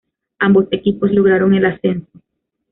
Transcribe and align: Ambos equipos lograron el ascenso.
Ambos 0.39 0.65
equipos 0.71 1.11
lograron 1.11 1.53
el 1.53 1.63
ascenso. 1.65 2.07